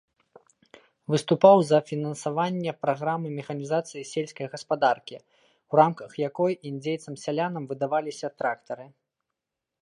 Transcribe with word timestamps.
Выступаў 1.15 1.57
за 1.71 1.79
фінансаванне 1.89 2.71
праграмы 2.85 3.29
механізацыі 3.41 4.03
сельскай 4.13 4.49
гаспадаркі, 4.55 5.17
у 5.75 5.81
рамках 5.81 6.17
якой 6.29 6.59
індзейцам-сялянам 6.71 7.63
выдаваліся 7.75 8.27
трактары. 8.41 8.87